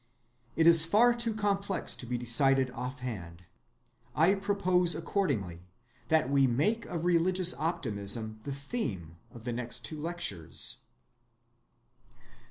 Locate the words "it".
0.55-0.65